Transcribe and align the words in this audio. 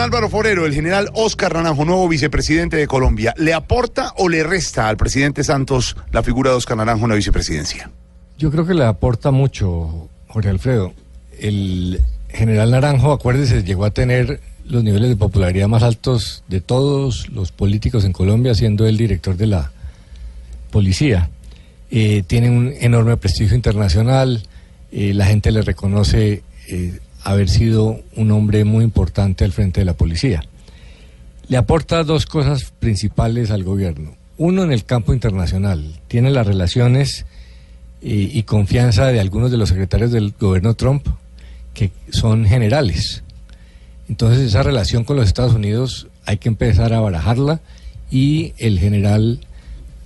Álvaro 0.00 0.30
Forero, 0.30 0.64
el 0.64 0.72
general 0.72 1.10
Oscar 1.12 1.54
Naranjo, 1.54 1.84
nuevo 1.84 2.08
vicepresidente 2.08 2.76
de 2.76 2.86
Colombia, 2.86 3.34
¿le 3.36 3.52
aporta 3.52 4.14
o 4.16 4.28
le 4.28 4.42
resta 4.42 4.88
al 4.88 4.96
presidente 4.96 5.44
Santos 5.44 5.94
la 6.10 6.22
figura 6.22 6.50
de 6.50 6.56
Oscar 6.56 6.78
Naranjo 6.78 7.04
en 7.04 7.10
la 7.10 7.16
vicepresidencia? 7.16 7.90
Yo 8.38 8.50
creo 8.50 8.66
que 8.66 8.72
le 8.72 8.84
aporta 8.84 9.30
mucho, 9.30 10.08
Jorge 10.28 10.48
Alfredo. 10.48 10.94
El 11.38 12.00
general 12.30 12.70
Naranjo, 12.70 13.12
acuérdese, 13.12 13.62
llegó 13.62 13.84
a 13.84 13.90
tener 13.90 14.40
los 14.64 14.82
niveles 14.82 15.10
de 15.10 15.16
popularidad 15.16 15.68
más 15.68 15.82
altos 15.82 16.44
de 16.48 16.62
todos 16.62 17.28
los 17.28 17.52
políticos 17.52 18.04
en 18.04 18.12
Colombia, 18.12 18.54
siendo 18.54 18.86
el 18.86 18.96
director 18.96 19.36
de 19.36 19.48
la 19.48 19.70
policía. 20.70 21.28
Eh, 21.90 22.22
tiene 22.26 22.48
un 22.50 22.72
enorme 22.80 23.18
prestigio 23.18 23.54
internacional, 23.54 24.44
eh, 24.92 25.12
la 25.12 25.26
gente 25.26 25.50
le 25.50 25.60
reconoce 25.60 26.42
eh, 26.68 27.00
haber 27.22 27.48
sido 27.48 28.00
un 28.16 28.30
hombre 28.30 28.64
muy 28.64 28.84
importante 28.84 29.44
al 29.44 29.52
frente 29.52 29.80
de 29.80 29.84
la 29.84 29.94
policía. 29.94 30.44
Le 31.48 31.56
aporta 31.56 32.04
dos 32.04 32.26
cosas 32.26 32.72
principales 32.78 33.50
al 33.50 33.64
gobierno. 33.64 34.14
Uno, 34.38 34.62
en 34.62 34.72
el 34.72 34.84
campo 34.84 35.12
internacional, 35.12 36.00
tiene 36.08 36.30
las 36.30 36.46
relaciones 36.46 37.26
eh, 38.02 38.30
y 38.32 38.42
confianza 38.44 39.06
de 39.06 39.20
algunos 39.20 39.50
de 39.50 39.58
los 39.58 39.68
secretarios 39.68 40.12
del 40.12 40.32
gobierno 40.38 40.74
Trump, 40.74 41.06
que 41.74 41.90
son 42.10 42.46
generales. 42.46 43.22
Entonces 44.08 44.40
esa 44.40 44.62
relación 44.62 45.04
con 45.04 45.16
los 45.16 45.26
Estados 45.26 45.54
Unidos 45.54 46.08
hay 46.24 46.38
que 46.38 46.48
empezar 46.48 46.92
a 46.92 47.00
barajarla 47.00 47.60
y 48.10 48.54
el 48.58 48.78
general 48.78 49.40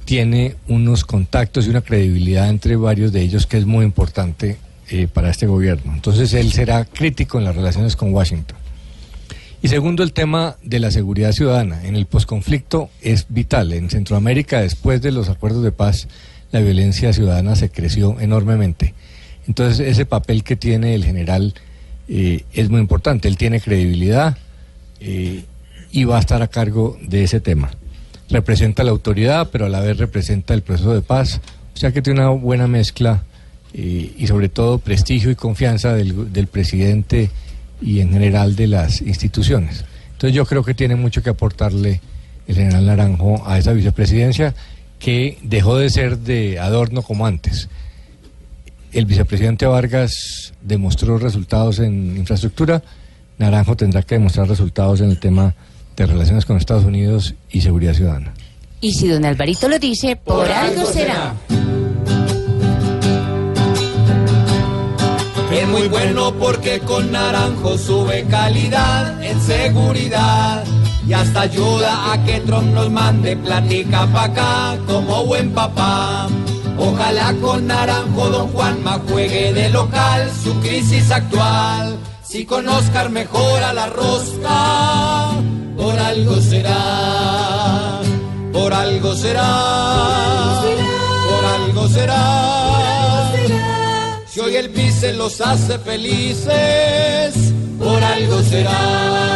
tiene 0.04 0.56
unos 0.68 1.04
contactos 1.04 1.66
y 1.66 1.70
una 1.70 1.80
credibilidad 1.80 2.48
entre 2.48 2.76
varios 2.76 3.12
de 3.12 3.22
ellos 3.22 3.46
que 3.46 3.56
es 3.56 3.64
muy 3.64 3.84
importante 3.84 4.58
eh, 4.90 5.08
para 5.12 5.30
este 5.30 5.46
gobierno. 5.46 5.92
Entonces 5.94 6.32
él 6.34 6.52
será 6.52 6.84
crítico 6.84 7.38
en 7.38 7.44
las 7.44 7.56
relaciones 7.56 7.96
con 7.96 8.12
Washington. 8.12 8.56
Y 9.62 9.68
segundo, 9.68 10.02
el 10.02 10.12
tema 10.12 10.56
de 10.62 10.78
la 10.78 10.90
seguridad 10.90 11.32
ciudadana. 11.32 11.86
En 11.86 11.96
el 11.96 12.04
posconflicto 12.04 12.90
es 13.00 13.24
vital. 13.30 13.72
En 13.72 13.88
Centroamérica, 13.88 14.60
después 14.60 15.00
de 15.00 15.10
los 15.10 15.30
acuerdos 15.30 15.64
de 15.64 15.72
paz, 15.72 16.06
la 16.52 16.60
violencia 16.60 17.14
ciudadana 17.14 17.56
se 17.56 17.70
creció 17.70 18.20
enormemente. 18.20 18.92
Entonces 19.48 19.88
ese 19.88 20.04
papel 20.04 20.44
que 20.44 20.54
tiene 20.54 20.94
el 20.94 21.02
general 21.02 21.54
eh, 22.08 22.44
es 22.52 22.68
muy 22.68 22.80
importante. 22.80 23.26
Él 23.26 23.38
tiene 23.38 23.58
credibilidad 23.58 24.36
eh, 25.00 25.44
y 25.90 26.04
va 26.04 26.18
a 26.18 26.20
estar 26.20 26.42
a 26.42 26.48
cargo 26.48 26.98
de 27.00 27.24
ese 27.24 27.40
tema. 27.40 27.70
Representa 28.28 28.84
la 28.84 28.90
autoridad, 28.90 29.48
pero 29.50 29.64
a 29.64 29.68
la 29.68 29.80
vez 29.80 29.96
representa 29.96 30.52
el 30.52 30.60
proceso 30.60 30.92
de 30.92 31.00
paz. 31.00 31.40
O 31.74 31.76
sea 31.78 31.90
que 31.92 32.02
tiene 32.02 32.20
una 32.20 32.30
buena 32.30 32.66
mezcla 32.66 33.24
eh, 33.74 34.12
y 34.16 34.26
sobre 34.28 34.48
todo 34.48 34.78
prestigio 34.78 35.30
y 35.30 35.34
confianza 35.34 35.94
del, 35.94 36.32
del 36.32 36.46
presidente 36.46 37.30
y 37.82 38.00
en 38.00 38.12
general 38.12 38.54
de 38.54 38.68
las 38.68 39.02
instituciones. 39.02 39.84
Entonces 40.12 40.34
yo 40.34 40.46
creo 40.46 40.62
que 40.62 40.74
tiene 40.74 40.94
mucho 40.94 41.22
que 41.22 41.30
aportarle 41.30 42.00
el 42.46 42.54
general 42.54 42.86
Naranjo 42.86 43.42
a 43.46 43.58
esa 43.58 43.72
vicepresidencia 43.72 44.54
que 44.98 45.38
dejó 45.42 45.76
de 45.76 45.90
ser 45.90 46.18
de 46.18 46.58
adorno 46.58 47.02
como 47.02 47.26
antes. 47.26 47.68
El 48.92 49.06
vicepresidente 49.06 49.66
Vargas 49.66 50.52
demostró 50.62 51.18
resultados 51.18 51.80
en 51.80 52.16
infraestructura, 52.16 52.82
Naranjo 53.38 53.76
tendrá 53.76 54.02
que 54.02 54.14
demostrar 54.14 54.48
resultados 54.48 55.00
en 55.00 55.10
el 55.10 55.18
tema 55.18 55.54
de 55.96 56.06
relaciones 56.06 56.44
con 56.44 56.56
Estados 56.56 56.84
Unidos 56.84 57.34
y 57.50 57.60
seguridad 57.60 57.94
ciudadana. 57.94 58.32
Y 58.80 58.92
si 58.94 59.08
don 59.08 59.24
Alvarito 59.24 59.68
lo 59.68 59.78
dice, 59.78 60.14
por, 60.14 60.48
algo 60.48 60.86
será. 60.86 61.34
Es 65.64 65.70
muy 65.70 65.88
bueno 65.88 66.30
porque 66.34 66.78
con 66.80 67.10
Naranjo 67.10 67.78
sube 67.78 68.26
calidad 68.26 69.22
en 69.22 69.40
seguridad. 69.40 70.62
Y 71.08 71.14
hasta 71.14 71.40
ayuda 71.40 72.12
a 72.12 72.22
que 72.22 72.40
Trump 72.40 72.74
nos 72.74 72.90
mande 72.90 73.34
platica 73.34 74.06
pa' 74.12 74.24
acá 74.24 74.76
como 74.86 75.24
buen 75.24 75.52
papá. 75.52 76.28
Ojalá 76.76 77.32
con 77.40 77.66
Naranjo 77.66 78.28
don 78.28 78.48
Juanma 78.48 79.00
juegue 79.08 79.54
de 79.54 79.70
local 79.70 80.30
su 80.42 80.52
crisis 80.60 81.10
actual. 81.10 81.96
Si 82.22 82.44
con 82.44 82.68
Oscar 82.68 83.08
mejora 83.08 83.72
la 83.72 83.86
rosca, 83.86 85.30
por 85.78 85.98
algo 85.98 86.42
será, 86.42 88.00
por 88.52 88.74
algo 88.74 89.14
será, 89.14 90.60
por 91.26 91.44
algo 91.46 91.88
será. 91.88 92.63
Si 94.34 94.40
hoy 94.40 94.56
el 94.56 94.68
vice 94.68 95.12
los 95.12 95.40
hace 95.40 95.78
felices, 95.78 97.54
por 97.78 98.02
algo 98.02 98.42
será. 98.42 99.33